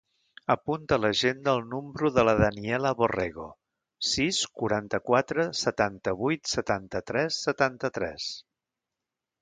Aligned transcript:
Apunta 0.51 0.95
a 0.95 1.01
l'agenda 1.01 1.53
el 1.57 1.61
número 1.73 2.11
de 2.15 2.23
la 2.29 2.33
Daniela 2.39 2.93
Borrego: 3.03 3.47
sis, 4.15 4.41
quaranta-quatre, 4.63 5.47
setanta-vuit, 5.63 6.53
setanta-tres, 6.57 7.43
setanta-tres. 7.51 8.31